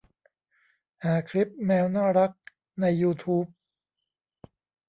[1.03, 2.31] หาคลิปแมวน่ารัก
[2.81, 3.45] ในยูทูบ